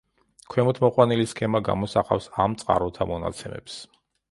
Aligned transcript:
ქვემოთ 0.53 0.79
მოყვანილი 0.85 1.27
სქემა 1.33 1.61
გამოსახავს 1.69 2.31
ამ 2.47 2.57
წყაროთა 2.65 3.11
მონაცემებს. 3.13 3.81